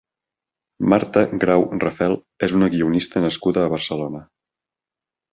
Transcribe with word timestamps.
Marta 0.93 1.21
Grau 1.43 1.65
Rafel 1.83 2.15
és 2.47 2.55
una 2.59 2.69
guionista 2.75 3.21
nascuda 3.25 3.65
a 3.67 3.71
Barcelona. 3.75 4.23